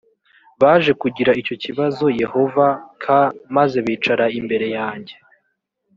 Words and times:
baje 0.61 0.91
kugira 1.01 1.31
icyo 1.41 1.53
babaza 1.77 2.07
yehova 2.21 2.65
k 3.03 3.05
maze 3.55 3.77
bicara 3.85 4.25
imbere 4.39 4.67
yanjye 4.77 5.15